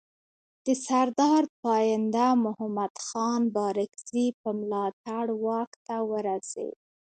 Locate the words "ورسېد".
6.09-6.75